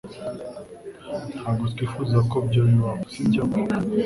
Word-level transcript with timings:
Ntabwo 1.39 1.63
twifuza 1.73 2.17
ko 2.31 2.37
ibyo 2.45 2.61
bibaho, 2.69 3.01
sibyo? 3.11 3.41